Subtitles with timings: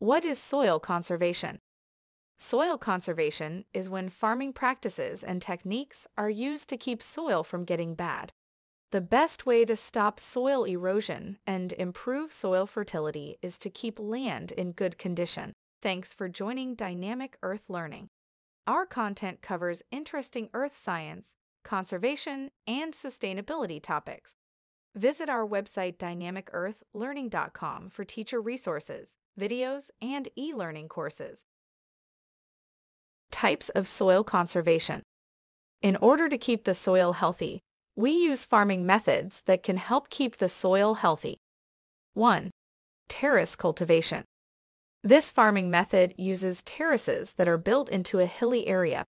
[0.00, 1.58] What is soil conservation?
[2.38, 7.94] Soil conservation is when farming practices and techniques are used to keep soil from getting
[7.94, 8.32] bad.
[8.92, 14.52] The best way to stop soil erosion and improve soil fertility is to keep land
[14.52, 15.52] in good condition.
[15.82, 18.08] Thanks for joining Dynamic Earth Learning.
[18.66, 24.32] Our content covers interesting earth science, conservation, and sustainability topics.
[24.96, 31.40] Visit our website dynamicearthlearning.com for teacher resources, videos, and e-learning courses.
[33.30, 35.02] Types of soil conservation.
[35.80, 37.60] In order to keep the soil healthy,
[37.96, 41.38] we use farming methods that can help keep the soil healthy.
[42.14, 42.50] 1.
[43.08, 44.24] Terrace cultivation.
[45.02, 49.04] This farming method uses terraces that are built into a hilly area.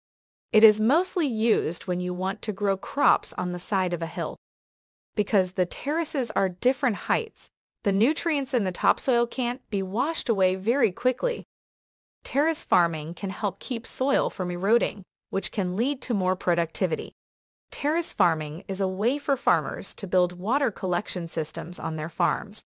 [0.53, 4.07] It is mostly used when you want to grow crops on the side of a
[4.07, 4.37] hill.
[5.15, 7.49] Because the terraces are different heights,
[7.85, 11.45] the nutrients in the topsoil can't be washed away very quickly.
[12.25, 17.13] Terrace farming can help keep soil from eroding, which can lead to more productivity.
[17.71, 22.63] Terrace farming is a way for farmers to build water collection systems on their farms.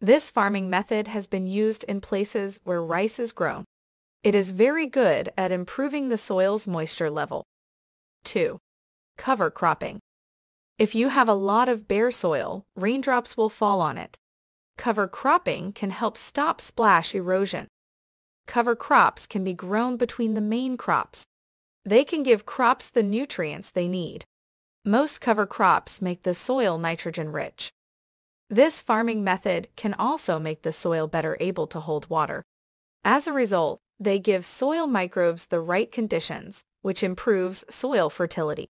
[0.00, 3.64] This farming method has been used in places where rice is grown.
[4.22, 7.44] It is very good at improving the soil's moisture level.
[8.24, 8.58] 2.
[9.16, 10.00] Cover cropping.
[10.78, 14.18] If you have a lot of bare soil, raindrops will fall on it.
[14.76, 17.68] Cover cropping can help stop splash erosion.
[18.46, 21.26] Cover crops can be grown between the main crops,
[21.86, 24.24] they can give crops the nutrients they need.
[24.84, 27.70] Most cover crops make the soil nitrogen rich.
[28.50, 32.42] This farming method can also make the soil better able to hold water.
[33.04, 38.66] As a result, they give soil microbes the right conditions, which improves soil fertility.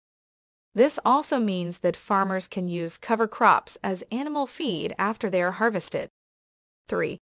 [0.74, 5.52] This also means that farmers can use cover crops as animal feed after they are
[5.52, 6.08] harvested.
[6.88, 7.18] 3.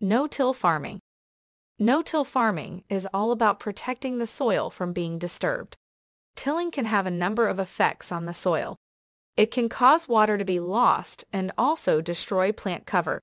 [0.00, 1.00] No-till farming.
[1.78, 5.76] No-till farming is all about protecting the soil from being disturbed.
[6.36, 8.76] Tilling can have a number of effects on the soil.
[9.36, 13.20] It can cause water to be lost and also destroy plant cover.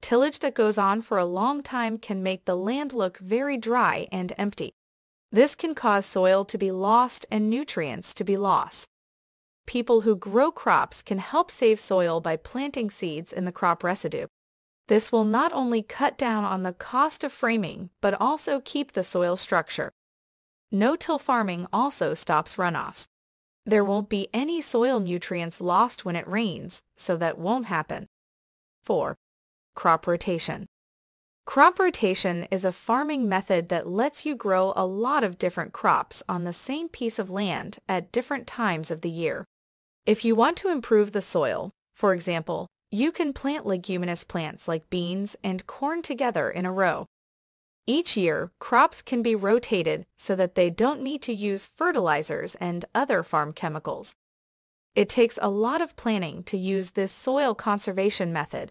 [0.00, 4.08] Tillage that goes on for a long time can make the land look very dry
[4.10, 4.72] and empty.
[5.30, 8.86] This can cause soil to be lost and nutrients to be lost.
[9.68, 14.26] People who grow crops can help save soil by planting seeds in the crop residue.
[14.86, 19.04] This will not only cut down on the cost of framing, but also keep the
[19.04, 19.92] soil structure.
[20.72, 23.04] No-till farming also stops runoffs.
[23.66, 28.06] There won't be any soil nutrients lost when it rains, so that won't happen.
[28.84, 29.16] 4.
[29.74, 30.64] Crop rotation.
[31.44, 36.22] Crop rotation is a farming method that lets you grow a lot of different crops
[36.26, 39.44] on the same piece of land at different times of the year.
[40.08, 44.88] If you want to improve the soil, for example, you can plant leguminous plants like
[44.88, 47.04] beans and corn together in a row.
[47.86, 52.86] Each year, crops can be rotated so that they don't need to use fertilizers and
[52.94, 54.14] other farm chemicals.
[54.94, 58.70] It takes a lot of planning to use this soil conservation method.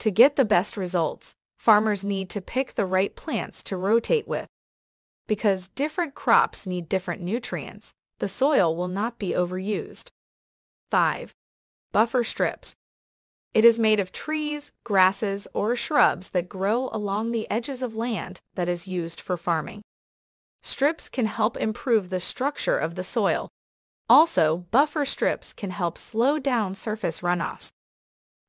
[0.00, 4.46] To get the best results, farmers need to pick the right plants to rotate with.
[5.26, 10.10] Because different crops need different nutrients, the soil will not be overused.
[10.90, 11.34] 5.
[11.92, 12.76] Buffer strips.
[13.54, 18.40] It is made of trees, grasses, or shrubs that grow along the edges of land
[18.54, 19.82] that is used for farming.
[20.62, 23.48] Strips can help improve the structure of the soil.
[24.08, 27.70] Also, buffer strips can help slow down surface runoffs.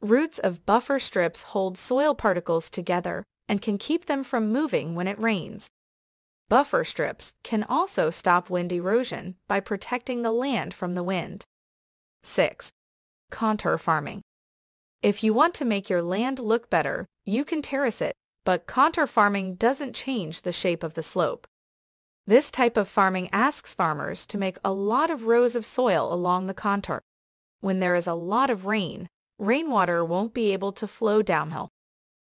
[0.02, 5.08] Roots of buffer strips hold soil particles together and can keep them from moving when
[5.08, 5.68] it rains.
[6.50, 11.46] Buffer strips can also stop wind erosion by protecting the land from the wind.
[12.28, 12.72] 6.
[13.32, 14.22] Contour farming.
[15.02, 19.08] If you want to make your land look better, you can terrace it, but contour
[19.08, 21.48] farming doesn't change the shape of the slope.
[22.28, 26.48] This type of farming asks farmers to make a lot of rows of soil along
[26.48, 27.02] the contour.
[27.62, 29.08] When there is a lot of rain,
[29.40, 31.70] rainwater won't be able to flow downhill.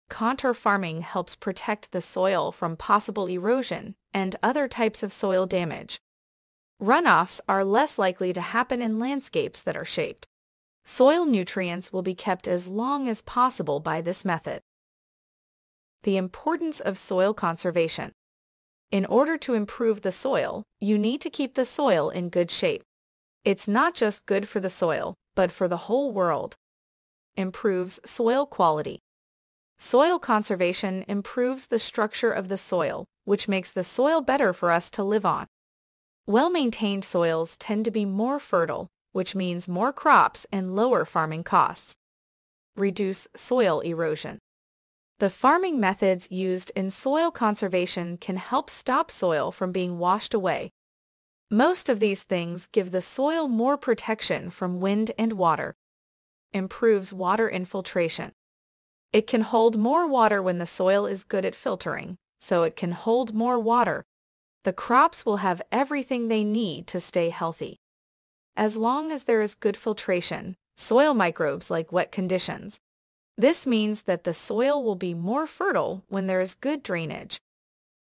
[0.08, 6.00] Contour farming helps protect the soil from possible erosion and other types of soil damage.
[6.81, 10.28] Runoffs are less likely to happen in landscapes that are shaped.
[10.85, 14.61] Soil nutrients will be kept as long as possible by this method.
[16.03, 18.14] The importance of soil conservation.
[18.91, 22.82] In order to improve the soil, you need to keep the soil in good shape.
[23.43, 26.55] It's not just good for the soil, but for the whole world.
[27.35, 28.99] Improves soil quality.
[29.78, 34.90] Soil conservation improves the structure of the soil, which makes the soil better for us
[34.91, 35.46] to live on.
[36.29, 41.96] Well-maintained soils tend to be more fertile, which means more crops and lower farming costs.
[42.76, 44.37] Reduce soil erosion.
[45.17, 50.70] The farming methods used in soil conservation can help stop soil from being washed away.
[51.49, 55.73] Most of these things give the soil more protection from wind and water.
[56.53, 58.34] Improves water infiltration.
[59.11, 62.91] It can hold more water when the soil is good at filtering, so it can
[62.91, 64.05] hold more water.
[64.64, 67.78] The crops will have everything they need to stay healthy.
[68.58, 72.79] As long as there is good filtration, soil microbes like wet conditions.
[73.38, 77.40] This means that the soil will be more fertile when there is good drainage.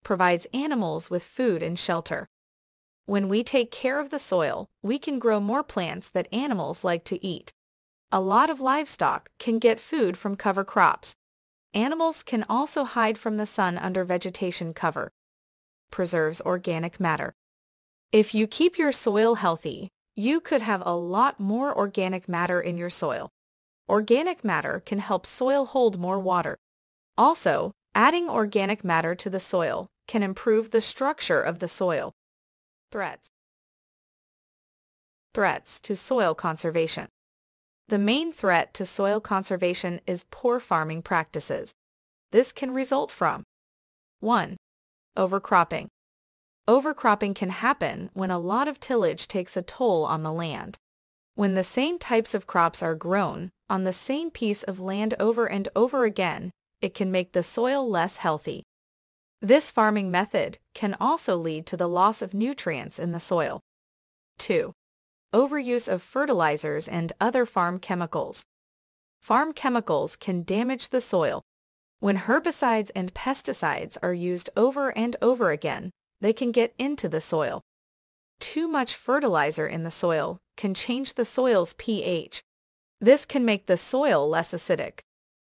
[0.04, 2.28] Provides animals with food and shelter.
[3.08, 7.04] When we take care of the soil, we can grow more plants that animals like
[7.06, 7.52] to eat.
[8.12, 11.16] A lot of livestock can get food from cover crops.
[11.74, 15.12] Animals can also hide from the sun under vegetation cover.
[15.92, 17.34] Preserves organic matter.
[18.12, 22.78] If you keep your soil healthy, you could have a lot more organic matter in
[22.78, 23.30] your soil.
[23.90, 26.58] Organic matter can help soil hold more water.
[27.18, 32.14] Also, adding organic matter to the soil can improve the structure of the soil.
[32.92, 33.28] Threats
[35.34, 37.10] Threats to soil conservation
[37.90, 41.74] The main threat to soil conservation is poor farming practices.
[42.32, 43.44] This can result from
[44.22, 44.58] 1.
[45.18, 45.88] Overcropping.
[46.68, 50.78] Overcropping can happen when a lot of tillage takes a toll on the land.
[51.36, 55.46] When the same types of crops are grown on the same piece of land over
[55.46, 56.52] and over again,
[56.82, 58.64] it can make the soil less healthy.
[59.42, 63.62] This farming method can also lead to the loss of nutrients in the soil.
[64.40, 64.74] 2.
[65.34, 68.44] Overuse of fertilizers and other farm chemicals.
[69.22, 71.42] Farm chemicals can damage the soil.
[72.00, 77.22] When herbicides and pesticides are used over and over again, they can get into the
[77.22, 77.62] soil.
[78.40, 82.42] Too much fertilizer in the soil can change the soil's pH.
[83.00, 85.00] This can make the soil less acidic.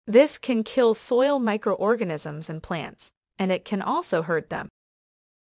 [0.06, 4.68] This can kill soil microorganisms and plants, and it can also hurt them.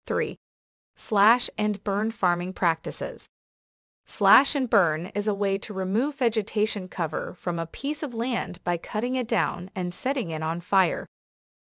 [0.06, 0.36] 3.
[0.96, 3.26] Slash and burn farming practices.
[4.10, 8.58] Slash and burn is a way to remove vegetation cover from a piece of land
[8.64, 11.06] by cutting it down and setting it on fire.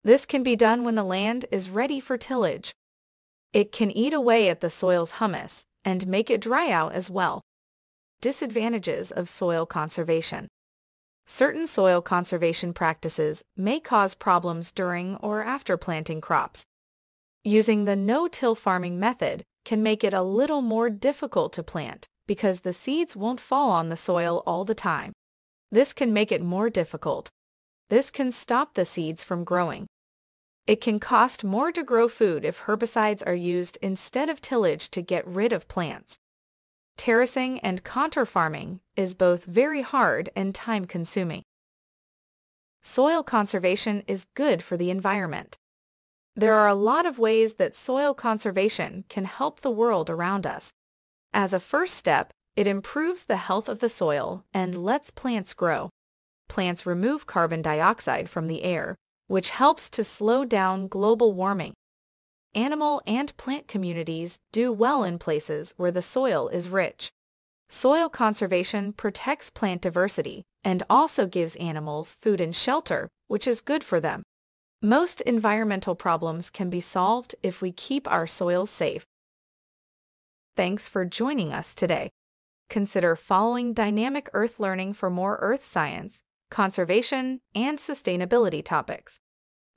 [0.03, 2.71] This can be done when the land is ready for tillage.
[3.51, 7.41] It can eat away at the soil's humus and make it dry out as well.
[8.21, 10.47] Disadvantages of soil conservation.
[11.25, 16.63] Certain soil conservation practices may cause problems during or after planting crops.
[17.43, 22.61] Using the no-till farming method can make it a little more difficult to plant because
[22.61, 25.13] the seeds won't fall on the soil all the time.
[25.71, 27.29] This can make it more difficult.
[27.89, 29.87] This can stop the seeds from growing.
[30.67, 35.01] It can cost more to grow food if herbicides are used instead of tillage to
[35.01, 36.15] get rid of plants.
[36.97, 41.43] Terracing and contour farming is both very hard and time-consuming.
[42.81, 45.57] Soil conservation is good for the environment.
[46.35, 50.69] There are a lot of ways that soil conservation can help the world around us.
[51.37, 55.89] As a first step, it improves the health of the soil and lets plants grow.
[56.47, 58.95] Plants remove carbon dioxide from the air,
[59.27, 61.73] which helps to slow down global warming
[62.55, 67.09] animal and plant communities do well in places where the soil is rich.
[67.67, 73.83] Soil conservation protects plant diversity and also gives animals food and shelter, which is good
[73.83, 74.23] for them.
[74.81, 79.03] Most environmental problems can be solved if we keep our soils safe.
[80.55, 82.09] Thanks for joining us today.
[82.69, 89.19] Consider following Dynamic Earth Learning for more earth science, conservation, and sustainability topics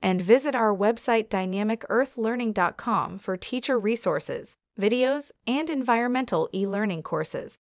[0.01, 7.57] and visit our website dynamicearthlearning.com for teacher resources, videos, and environmental e-learning courses.